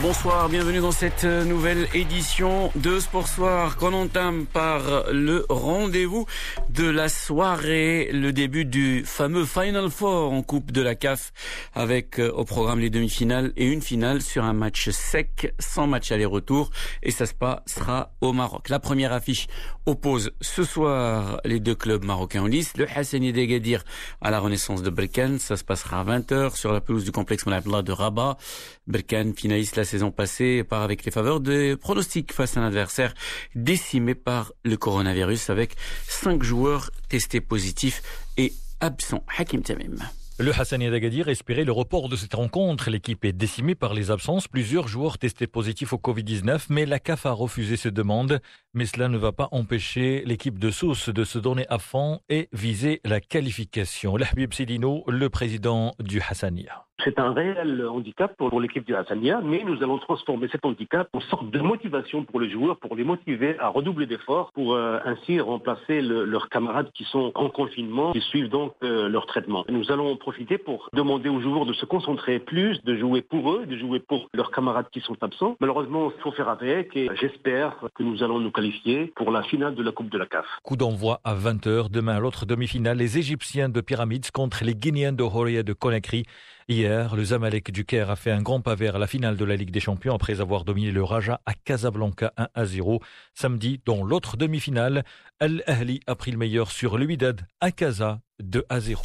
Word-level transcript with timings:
bonsoir, 0.00 0.48
bienvenue 0.48 0.80
dans 0.80 0.90
cette 0.90 1.24
nouvelle 1.24 1.86
édition 1.92 2.72
de 2.76 2.98
Sport 2.98 3.28
Soir 3.28 3.76
qu'on 3.76 3.92
entame 3.92 4.46
par 4.46 5.12
le 5.12 5.44
rendez-vous 5.50 6.24
de 6.70 6.88
la 6.88 7.10
soirée, 7.10 8.08
le 8.10 8.32
début 8.32 8.64
du 8.64 9.04
fameux 9.04 9.44
Final 9.44 9.90
Four 9.90 10.32
en 10.32 10.42
Coupe 10.42 10.72
de 10.72 10.80
la 10.80 10.94
CAF 10.94 11.32
avec 11.74 12.18
euh, 12.18 12.30
au 12.32 12.44
programme 12.44 12.80
les 12.80 12.88
demi-finales 12.88 13.52
et 13.56 13.66
une 13.66 13.82
finale 13.82 14.22
sur 14.22 14.44
un 14.44 14.54
match 14.54 14.88
sec 14.90 15.52
sans 15.58 15.86
match 15.86 16.10
aller-retour 16.10 16.70
et 17.02 17.10
ça 17.10 17.26
se 17.26 17.34
passera 17.34 18.14
au 18.22 18.32
Maroc. 18.32 18.70
La 18.70 18.78
première 18.78 19.12
affiche 19.12 19.46
oppose 19.84 20.32
ce 20.40 20.64
soir 20.64 21.38
les 21.44 21.60
deux 21.60 21.74
clubs 21.74 22.04
marocains 22.04 22.42
en 22.42 22.46
lice, 22.46 22.76
le 22.78 22.86
Hassani 22.96 23.32
d'Egadir 23.32 23.84
à 24.22 24.30
la 24.30 24.40
Renaissance 24.40 24.82
de 24.82 24.88
Berkane, 24.88 25.38
ça 25.38 25.56
se 25.56 25.64
passera 25.64 26.00
à 26.00 26.04
20h 26.04 26.56
sur 26.56 26.72
la 26.72 26.80
pelouse 26.80 27.04
du 27.04 27.12
complexe 27.12 27.44
Moulay 27.44 27.60
de 27.60 27.92
Rabat. 27.92 28.38
Berkane, 28.86 29.34
la 29.76 29.84
saison 29.84 30.10
passée, 30.12 30.62
part 30.64 30.82
avec 30.82 31.04
les 31.04 31.10
faveurs 31.10 31.40
des 31.40 31.76
pronostics 31.76 32.32
face 32.32 32.56
à 32.56 32.60
un 32.60 32.66
adversaire 32.66 33.14
décimé 33.54 34.14
par 34.14 34.52
le 34.64 34.76
coronavirus 34.76 35.50
avec 35.50 35.74
cinq 36.06 36.42
joueurs 36.42 36.90
testés 37.08 37.40
positifs 37.40 38.02
et 38.36 38.52
absents. 38.80 39.24
Hakim 39.36 39.62
Tamim. 39.62 39.96
Le 40.38 40.58
Hassani 40.58 40.88
d'Agadir 40.88 41.28
espérait 41.28 41.64
le 41.64 41.72
report 41.72 42.08
de 42.08 42.16
cette 42.16 42.32
rencontre. 42.32 42.88
L'équipe 42.88 43.24
est 43.26 43.32
décimée 43.32 43.74
par 43.74 43.92
les 43.92 44.10
absences. 44.10 44.48
Plusieurs 44.48 44.88
joueurs 44.88 45.18
testés 45.18 45.46
positifs 45.46 45.92
au 45.92 45.98
Covid-19, 45.98 46.66
mais 46.70 46.86
la 46.86 46.98
CAF 46.98 47.26
a 47.26 47.32
refusé 47.32 47.76
cette 47.76 47.92
demande. 47.92 48.40
Mais 48.72 48.86
cela 48.86 49.08
ne 49.08 49.18
va 49.18 49.32
pas 49.32 49.48
empêcher 49.52 50.22
l'équipe 50.24 50.58
de 50.58 50.70
Sousse 50.70 51.10
de 51.10 51.24
se 51.24 51.38
donner 51.38 51.66
à 51.68 51.78
fond 51.78 52.20
et 52.30 52.48
viser 52.54 53.02
la 53.04 53.20
qualification. 53.20 54.16
L'Habib 54.16 54.54
Sidino, 54.54 55.04
le 55.08 55.28
président 55.28 55.94
du 55.98 56.22
Hassania. 56.22 56.86
C'est 57.04 57.18
un 57.18 57.32
réel 57.32 57.86
handicap 57.86 58.36
pour 58.36 58.60
l'équipe 58.60 58.84
du 58.84 58.94
Hassania, 58.94 59.40
mais 59.42 59.62
nous 59.64 59.82
allons 59.82 59.98
transformer 59.98 60.48
cet 60.48 60.64
handicap 60.64 61.08
en 61.12 61.20
sorte 61.20 61.50
de 61.50 61.60
motivation 61.60 62.24
pour 62.24 62.40
les 62.40 62.50
joueurs, 62.50 62.78
pour 62.78 62.94
les 62.96 63.04
motiver 63.04 63.58
à 63.58 63.68
redoubler 63.68 64.06
d'efforts, 64.06 64.50
pour 64.52 64.74
euh, 64.74 64.98
ainsi 65.04 65.40
remplacer 65.40 66.00
leurs 66.02 66.48
camarades 66.48 66.90
qui 66.92 67.04
sont 67.04 67.32
en 67.34 67.48
confinement, 67.48 68.12
qui 68.12 68.20
suivent 68.20 68.48
donc 68.48 68.74
euh, 68.82 69.08
leur 69.08 69.26
traitement. 69.26 69.64
Nous 69.68 69.90
allons 69.90 70.12
en 70.12 70.16
profiter 70.16 70.58
pour 70.58 70.88
demander 70.92 71.28
aux 71.28 71.40
joueurs 71.40 71.66
de 71.66 71.72
se 71.72 71.86
concentrer 71.86 72.38
plus, 72.38 72.82
de 72.84 72.96
jouer 72.96 73.22
pour 73.22 73.52
eux, 73.52 73.66
de 73.66 73.76
jouer 73.76 74.00
pour 74.00 74.28
leurs 74.34 74.50
camarades 74.50 74.86
qui 74.92 75.00
sont 75.00 75.16
absents. 75.22 75.56
Malheureusement, 75.60 76.12
il 76.16 76.22
faut 76.22 76.32
faire 76.32 76.48
avec 76.48 76.96
et 76.96 77.08
j'espère 77.20 77.76
que 77.94 78.02
nous 78.02 78.22
allons 78.22 78.40
nous 78.40 78.50
qualifier 78.50 79.12
pour 79.16 79.30
la 79.30 79.42
finale 79.42 79.74
de 79.74 79.82
la 79.82 79.92
Coupe 79.92 80.10
de 80.10 80.18
la 80.18 80.26
CAF. 80.26 80.46
Coup 80.62 80.76
d'envoi 80.76 81.20
à 81.24 81.34
20h 81.34 81.90
demain 81.90 82.18
l'autre 82.18 82.46
demi-finale, 82.46 82.98
les 82.98 83.18
Égyptiens 83.18 83.68
de 83.68 83.80
Pyramides 83.80 84.30
contre 84.30 84.64
les 84.64 84.74
Guinéens 84.74 85.12
de 85.12 85.22
Horia 85.22 85.62
de 85.62 85.72
Conakry. 85.72 86.24
Hier, 86.70 87.16
le 87.16 87.24
Zamalek 87.24 87.72
du 87.72 87.84
Caire 87.84 88.10
a 88.10 88.14
fait 88.14 88.30
un 88.30 88.42
grand 88.42 88.60
pas 88.60 88.76
vers 88.76 89.00
la 89.00 89.08
finale 89.08 89.36
de 89.36 89.44
la 89.44 89.56
Ligue 89.56 89.72
des 89.72 89.80
Champions 89.80 90.14
après 90.14 90.40
avoir 90.40 90.64
dominé 90.64 90.92
le 90.92 91.02
Raja 91.02 91.40
à 91.44 91.52
Casablanca 91.52 92.32
1 92.36 92.46
à 92.54 92.64
0. 92.64 93.00
Samedi, 93.34 93.80
dans 93.84 94.04
l'autre 94.04 94.36
demi-finale, 94.36 95.02
Al 95.40 95.64
Ahli 95.66 95.98
a 96.06 96.14
pris 96.14 96.30
le 96.30 96.38
meilleur 96.38 96.70
sur 96.70 96.96
l'Uidad 96.96 97.40
à 97.60 97.72
Casa 97.72 98.20
2 98.38 98.66
à 98.68 98.78
0. 98.78 99.02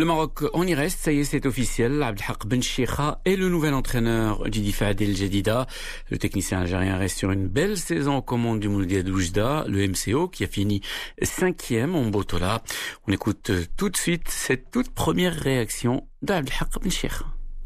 Le 0.00 0.06
Maroc, 0.06 0.44
on 0.54 0.66
y 0.66 0.72
reste, 0.72 1.00
ça 1.00 1.12
y 1.12 1.18
est, 1.18 1.24
c'est 1.24 1.44
officiel. 1.44 2.02
Abdelhak 2.02 2.46
Ben 2.46 2.62
est 2.62 3.36
le 3.36 3.50
nouvel 3.50 3.74
entraîneur 3.74 4.48
du 4.48 4.60
Difa 4.60 4.92
El 4.92 5.14
Jadida. 5.14 5.66
Le 6.08 6.16
technicien 6.16 6.60
algérien 6.60 6.96
reste 6.96 7.18
sur 7.18 7.30
une 7.32 7.48
belle 7.48 7.76
saison 7.76 8.16
aux 8.16 8.22
commandes 8.22 8.60
du 8.60 8.70
Mouldiad 8.70 9.06
Oujda, 9.06 9.66
le 9.68 9.86
MCO, 9.86 10.28
qui 10.28 10.44
a 10.44 10.46
fini 10.46 10.80
cinquième 11.20 11.96
en 11.96 12.06
Botola. 12.06 12.62
On 13.06 13.12
écoute 13.12 13.52
tout 13.76 13.90
de 13.90 13.96
suite 13.98 14.26
cette 14.28 14.70
toute 14.70 14.88
première 14.88 15.34
réaction 15.34 16.08
d'Abdelhak 16.22 16.80
Ben 16.82 16.90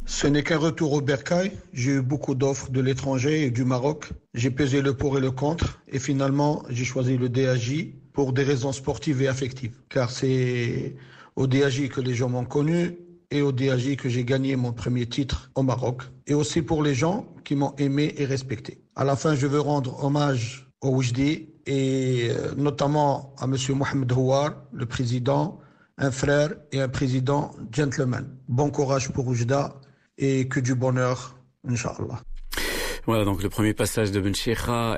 ce 0.06 0.26
n'est 0.26 0.42
qu'un 0.42 0.58
retour 0.58 0.92
au 0.92 1.00
Bercail. 1.00 1.52
J'ai 1.72 1.92
eu 1.92 2.02
beaucoup 2.02 2.34
d'offres 2.34 2.68
de 2.70 2.80
l'étranger 2.80 3.44
et 3.44 3.50
du 3.52 3.64
Maroc. 3.64 4.10
J'ai 4.34 4.50
pesé 4.50 4.82
le 4.82 4.94
pour 4.94 5.16
et 5.16 5.20
le 5.20 5.30
contre. 5.30 5.80
Et 5.86 6.00
finalement, 6.00 6.64
j'ai 6.68 6.84
choisi 6.84 7.16
le 7.16 7.28
DAJ 7.28 7.90
pour 8.12 8.32
des 8.32 8.42
raisons 8.42 8.72
sportives 8.72 9.22
et 9.22 9.28
affectives. 9.28 9.76
Car 9.88 10.10
c'est 10.10 10.96
au 11.36 11.46
DAJ 11.46 11.88
que 11.88 12.00
les 12.00 12.14
gens 12.14 12.28
m'ont 12.28 12.44
connu 12.44 12.96
et 13.30 13.42
au 13.42 13.52
DAJ 13.52 13.96
que 13.96 14.08
j'ai 14.08 14.24
gagné 14.24 14.56
mon 14.56 14.72
premier 14.72 15.06
titre 15.06 15.50
au 15.54 15.62
Maroc 15.62 16.02
et 16.26 16.34
aussi 16.34 16.62
pour 16.62 16.82
les 16.82 16.94
gens 16.94 17.26
qui 17.44 17.56
m'ont 17.56 17.74
aimé 17.78 18.14
et 18.16 18.24
respecté. 18.24 18.82
À 18.96 19.04
la 19.04 19.16
fin, 19.16 19.34
je 19.34 19.46
veux 19.46 19.60
rendre 19.60 20.04
hommage 20.04 20.70
au 20.80 20.90
Oujdi 20.90 21.48
et 21.66 22.28
euh, 22.30 22.54
notamment 22.56 23.34
à 23.38 23.46
monsieur 23.46 23.74
Mohamed 23.74 24.12
Houar, 24.12 24.64
le 24.72 24.86
président, 24.86 25.58
un 25.98 26.10
frère 26.10 26.50
et 26.72 26.80
un 26.80 26.88
président 26.88 27.52
gentleman. 27.72 28.28
Bon 28.48 28.70
courage 28.70 29.10
pour 29.10 29.26
Oujda 29.26 29.80
et 30.18 30.48
que 30.48 30.60
du 30.60 30.74
bonheur, 30.74 31.36
Inch'Allah. 31.66 32.20
Voilà, 33.06 33.26
donc 33.26 33.42
le 33.42 33.50
premier 33.50 33.74
passage 33.74 34.12
de 34.12 34.20
Ben 34.20 34.32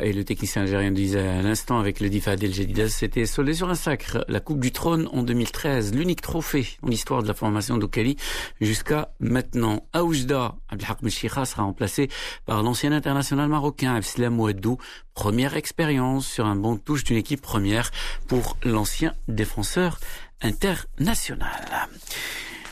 et 0.01 0.13
le 0.13 0.23
technicien 0.23 0.63
algérien 0.63 0.93
disait 0.93 1.27
à 1.27 1.43
l'instant 1.43 1.81
avec 1.81 1.99
le 1.99 2.09
Difa 2.09 2.35
El 2.35 2.55
Jadida, 2.55 2.89
c'était 2.89 3.27
soldé 3.27 3.53
sur 3.53 3.69
un 3.69 3.75
sacre, 3.75 4.25
la 4.29 4.39
Coupe 4.39 4.61
du 4.61 4.71
Trône 4.71 5.09
en 5.13 5.25
2013, 5.25 5.93
l'unique 5.93 6.21
trophée 6.21 6.69
en 6.83 6.91
histoire 6.93 7.25
de 7.25 7.29
la 7.29 7.35
formation 7.35 7.79
d'Okali 7.79 8.17
jusqu'à 8.61 9.11
maintenant. 9.19 9.89
Aoujda, 9.93 10.55
Abdelhak 10.69 11.03
Ben 11.03 11.11
sera 11.11 11.43
remplacé 11.65 12.09
par 12.45 12.63
l'ancien 12.63 12.93
international 12.93 13.49
marocain 13.49 13.97
Abslam 13.97 14.39
Ouaddou, 14.39 14.79
première 15.15 15.57
expérience 15.57 16.29
sur 16.29 16.47
un 16.47 16.55
bon 16.55 16.77
touche 16.77 17.03
d'une 17.03 17.17
équipe 17.17 17.43
première 17.43 17.91
pour 18.29 18.57
l'ancien 18.63 19.15
défenseur 19.27 19.99
international. 20.43 21.89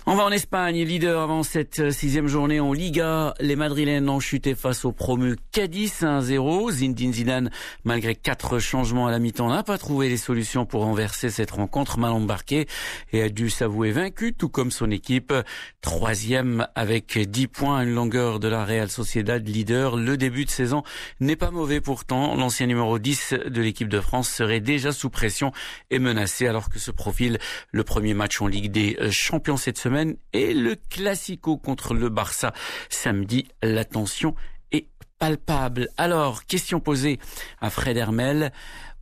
On 0.07 0.17
va 0.17 0.25
en 0.25 0.31
Espagne, 0.33 0.85
leader 0.85 1.23
avant 1.23 1.43
cette 1.43 1.81
euh, 1.81 1.91
sixième 1.91 2.27
journée 2.27 2.61
en 2.61 2.75
Liga. 2.75 3.33
Les 3.41 3.57
Madrilènes 3.57 4.11
ont 4.11 4.21
chuté 4.21 4.55
face 4.55 4.85
au 4.85 4.93
promu 4.93 5.37
Cadiz 5.51 6.03
1-0. 6.03 6.73
Zinedine 6.73 7.15
Zidane, 7.15 7.51
malgré 7.85 8.15
quatre 8.15 8.59
changements 8.59 9.07
à 9.07 9.11
la 9.11 9.19
mi-temps, 9.19 9.49
n'a 9.49 9.63
pas 9.63 9.79
trouvé 9.79 10.11
les 10.11 10.19
solutions 10.19 10.67
pour 10.67 10.83
renverser 10.83 11.31
cette 11.31 11.53
rencontre 11.53 11.99
mal 11.99 12.11
embarquée 12.11 12.67
et 13.15 13.23
a 13.23 13.31
dû 13.31 13.49
s'avouer 13.49 13.93
vaincu, 13.93 14.35
tout 14.35 14.51
comme 14.51 14.71
son 14.71 14.91
équipe. 14.91 15.33
Troisième 15.81 16.67
avec 16.75 17.19
10 17.19 17.47
points 17.47 17.79
à 17.79 17.85
une 17.85 17.95
longueur 17.95 18.41
de 18.41 18.49
la 18.49 18.67
Real 18.67 18.91
Sociedad 18.91 19.49
leader. 19.49 19.97
Le 19.97 20.19
début 20.19 20.45
de 20.45 20.51
saison 20.51 20.83
n'est 21.21 21.35
pas 21.35 21.51
mauvais 21.51 21.81
pourtant. 21.81 22.37
L'ancien 22.37 22.67
numéro 22.67 22.99
10 22.99 23.37
de 23.47 23.63
l'équipe 23.63 23.89
de 23.89 24.01
France 24.01 24.29
serait 24.29 24.61
déjà 24.61 24.93
sous 24.93 25.09
pression 25.09 25.51
et 25.91 25.99
menacé 25.99 26.47
alors 26.47 26.69
que 26.69 26.79
se 26.79 26.91
profile 26.91 27.39
le 27.73 27.85
premier 27.85 28.13
match 28.13 28.43
en 28.43 28.49
Ligue 28.49 28.71
des 28.71 28.99
Champions 29.11 29.57
cette 29.57 29.79
semaine 29.79 29.94
et 30.33 30.55
le 30.55 30.77
Classico 30.91 31.57
contre 31.57 31.95
le 31.95 32.09
Barça 32.09 32.53
samedi. 32.89 33.47
La 33.63 33.85
tension 33.85 34.35
est 34.73 34.87
palpable. 35.19 35.89
Alors, 35.97 36.45
question 36.47 36.81
posée 36.81 37.19
à 37.61 37.71
Fred 37.71 37.97
Hermel. 37.97 38.53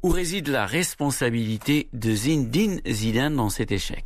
Où 0.02 0.08
réside 0.08 0.48
la 0.48 0.66
responsabilité 0.66 1.88
de 1.92 2.12
Zinedine 2.12 2.80
Zidane 2.88 3.36
dans 3.36 3.50
cet 3.50 3.70
échec? 3.70 4.04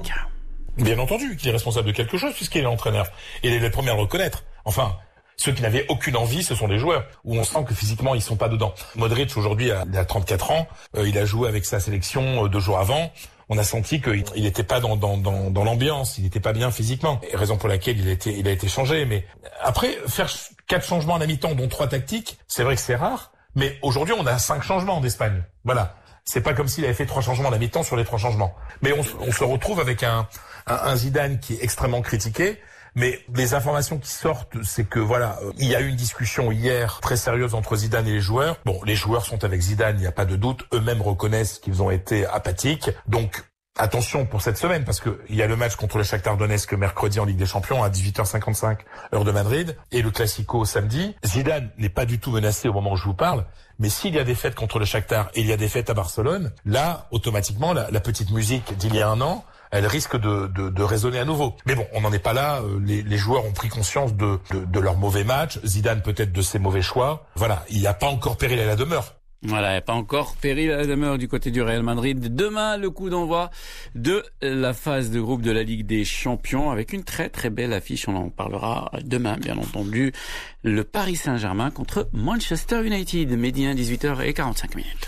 Bien 0.77 0.99
entendu 0.99 1.37
qu'il 1.37 1.49
est 1.49 1.53
responsable 1.53 1.87
de 1.87 1.93
quelque 1.93 2.19
chose 2.19 2.35
puisqu'il 2.35 2.59
est 2.59 2.63
l'entraîneur. 2.63 3.07
Il 3.43 3.53
est 3.53 3.59
le 3.59 3.71
premier 3.71 3.91
à 3.91 3.95
le 3.95 4.03
reconnaître. 4.03 4.45
Enfin, 4.67 4.95
ceux 5.39 5.53
qui 5.53 5.63
n'avaient 5.63 5.87
aucune 5.89 6.17
envie, 6.17 6.43
ce 6.43 6.55
sont 6.55 6.67
les 6.67 6.79
joueurs, 6.79 7.07
où 7.25 7.35
on 7.37 7.45
sent 7.45 7.65
que 7.67 7.75
physiquement, 7.75 8.15
ils 8.15 8.21
sont 8.21 8.37
pas 8.37 8.51
dedans. 8.51 8.75
Modric, 8.95 9.35
aujourd'hui, 9.37 9.71
a, 9.71 9.85
34 10.05 10.51
ans. 10.51 10.69
Euh, 10.97 11.09
il 11.09 11.17
a 11.17 11.25
joué 11.25 11.49
avec 11.49 11.65
sa 11.65 11.81
sélection 11.81 12.45
euh, 12.45 12.49
deux 12.49 12.61
jours 12.61 12.79
avant 12.79 13.11
on 13.49 13.59
a 13.59 13.65
senti 13.65 14.01
qu'il 14.01 14.25
n'était 14.37 14.65
pas 14.65 14.81
dans, 14.81 14.97
dans, 14.97 15.17
dans, 15.17 15.51
dans 15.51 15.65
l'ambiance, 15.65 16.19
il 16.19 16.25
n'était 16.25 16.41
pas 16.41 16.53
bien 16.53 16.71
physiquement. 16.71 17.21
Et 17.31 17.37
raison 17.37 17.57
pour 17.57 17.69
laquelle 17.69 17.99
il 18.01 18.09
a 18.09 18.13
été, 18.13 18.37
il 18.37 18.49
a 18.49 18.51
été 18.51 18.69
changé. 18.69 19.05
Mais 19.05 19.25
après, 19.63 19.97
faire 20.09 20.29
quatre 20.67 20.85
changements 20.85 21.17
à 21.17 21.19
la 21.19 21.27
mi-temps, 21.27 21.55
dont 21.55 21.69
trois 21.69 21.87
tactiques, 21.87 22.39
c'est 22.49 22.65
vrai 22.65 22.75
que 22.75 22.81
c'est 22.81 22.97
rare. 22.97 23.33
Mais 23.55 23.79
aujourd'hui, 23.83 24.15
on 24.19 24.27
a 24.27 24.39
cinq 24.39 24.63
changements 24.63 25.01
d'Espagne. 25.01 25.43
Voilà. 25.65 25.97
C'est 26.25 26.41
pas 26.41 26.55
comme 26.55 26.67
s'il 26.67 26.85
avait 26.85 26.93
fait 26.93 27.07
trois 27.07 27.23
changements 27.23 27.49
à 27.49 27.53
la 27.53 27.59
mi-temps 27.59 27.85
sur 27.85 27.95
les 27.97 28.05
trois 28.05 28.19
changements. 28.19 28.53
Mais 28.83 28.93
on, 28.93 29.03
on 29.21 29.31
se 29.31 29.45
retrouve 29.45 29.79
avec 29.79 30.03
un, 30.03 30.27
un, 30.67 30.75
un 30.75 30.97
Zidane 30.97 31.39
qui 31.39 31.55
est 31.55 31.63
extrêmement 31.63 32.03
critiqué, 32.03 32.61
mais 32.97 33.21
les 33.35 33.55
informations 33.55 33.99
qui 33.99 34.11
sortent, 34.11 34.57
c'est 34.65 34.89
que 34.89 34.99
voilà, 34.99 35.39
euh, 35.43 35.53
il 35.59 35.69
y 35.69 35.77
a 35.77 35.81
eu 35.81 35.89
une 35.89 35.97
discussion 35.97 36.51
hier 36.51 36.99
très 37.01 37.17
sérieuse 37.17 37.55
entre 37.55 37.77
Zidane 37.77 38.09
et 38.09 38.13
les 38.13 38.21
joueurs. 38.21 38.57
Bon, 38.65 38.81
les 38.85 38.97
joueurs 38.97 39.25
sont 39.25 39.45
avec 39.45 39.61
Zidane, 39.61 39.97
il 39.99 40.01
n'y 40.01 40.07
a 40.07 40.13
pas 40.13 40.25
de 40.25 40.35
doute. 40.35 40.65
Eux-mêmes 40.73 41.03
reconnaissent 41.03 41.59
qu'ils 41.59 41.83
ont 41.83 41.91
été 41.91 42.27
apathiques. 42.27 42.91
Donc 43.07 43.45
Attention 43.79 44.25
pour 44.25 44.41
cette 44.41 44.57
semaine 44.57 44.85
parce 44.85 45.01
que 45.01 45.21
il 45.29 45.37
y 45.37 45.43
a 45.43 45.47
le 45.47 45.55
match 45.55 45.77
contre 45.77 45.99
le 45.99 46.05
Shakhtar 46.05 46.39
Donetsk 46.39 46.73
mercredi 46.73 47.21
en 47.21 47.27
Ligue 47.27 47.37
des 47.37 47.45
Champions 47.45 47.83
à 47.83 47.91
18h55 47.91 48.79
heure 49.13 49.25
de 49.25 49.31
Madrid 49.31 49.77
et 49.93 50.01
le 50.01 50.11
Classico 50.11 50.65
samedi. 50.65 51.15
Zidane 51.27 51.71
n'est 51.77 51.91
pas 51.91 52.07
du 52.07 52.19
tout 52.19 52.31
menacé 52.31 52.71
au 52.71 52.73
moment 52.73 52.93
où 52.93 52.97
je 52.97 53.05
vous 53.05 53.13
parle, 53.13 53.45
mais 53.79 53.91
s'il 53.91 54.15
y 54.15 54.19
a 54.19 54.25
des 54.25 54.35
fêtes 54.35 54.55
contre 54.55 54.79
le 54.79 54.87
Shakhtar 54.87 55.29
et 55.35 55.43
il 55.43 55.47
y 55.47 55.53
a 55.53 55.59
des 55.59 55.69
fêtes 55.69 55.91
à 55.91 55.95
Barcelone, 55.95 56.53
là 56.65 57.07
automatiquement 57.11 57.75
la, 57.75 57.91
la 57.91 58.01
petite 58.01 58.31
musique 58.31 58.75
d'il 58.79 58.95
y 58.95 59.03
a 59.03 59.11
un 59.11 59.21
an 59.21 59.45
elle 59.71 59.87
risque 59.87 60.17
de, 60.17 60.47
de, 60.49 60.69
de, 60.69 60.83
résonner 60.83 61.19
à 61.19 61.25
nouveau. 61.25 61.55
Mais 61.67 61.75
bon, 61.75 61.87
on 61.93 62.01
n'en 62.01 62.13
est 62.13 62.19
pas 62.19 62.33
là. 62.33 62.61
Euh, 62.63 62.81
les, 62.85 63.03
les, 63.03 63.17
joueurs 63.17 63.45
ont 63.45 63.53
pris 63.53 63.69
conscience 63.69 64.15
de, 64.15 64.39
de, 64.51 64.65
de 64.65 64.81
leur 64.81 64.97
mauvais 64.97 65.25
match. 65.25 65.59
Zidane 65.65 66.03
peut-être 66.03 66.33
de 66.33 66.43
ses 66.43 66.59
mauvais 66.59 66.83
choix. 66.83 67.27
Voilà, 67.37 67.65
il 67.71 67.81
n'y 67.81 67.87
a 67.87 67.95
pas 67.95 68.09
encore 68.09 68.37
péril 68.37 68.61
à 68.61 68.67
la 68.67 68.77
demeure. 68.77 69.17
Voilà, 69.43 69.81
pas 69.81 69.93
encore 69.93 70.35
péril 70.37 70.73
à 70.73 70.79
la 70.79 70.87
demeure 70.87 71.19
du 71.19 71.29
côté 71.29 71.51
du 71.51 71.63
Real 71.63 71.83
Madrid. 71.83 72.35
Demain, 72.35 72.79
le 72.79 72.91
coup 72.91 73.11
d'envoi 73.11 73.51
de 73.95 74.25
la 74.41 74.73
phase 74.73 75.11
de 75.11 75.21
groupe 75.21 75.43
de 75.43 75.53
la 75.53 75.63
Ligue 75.63 75.87
des 75.87 76.05
Champions 76.05 76.71
avec 76.71 76.93
une 76.93 77.05
très 77.05 77.29
très 77.29 77.51
belle 77.51 77.73
affiche. 77.73 78.09
On 78.09 78.17
en 78.17 78.31
parlera 78.31 78.91
demain, 79.05 79.37
bien 79.37 79.59
entendu. 79.59 80.13
Le 80.65 80.83
Paris 80.85 81.17
Saint-Germain 81.17 81.71
contre 81.71 82.09
Manchester 82.13 82.85
United. 82.85 83.31
Médien, 83.39 83.75
18h45 83.75 84.75
minutes. 84.75 85.05